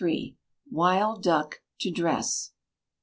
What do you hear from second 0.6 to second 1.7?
Wild Duck,